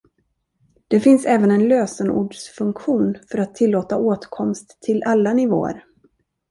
[0.87, 5.83] Det finns även en lösenordsfunktion för att tillåta åtkomst till alla nivåer.